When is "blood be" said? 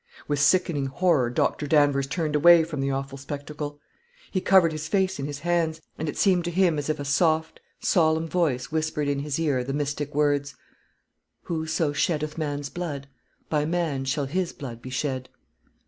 14.53-14.89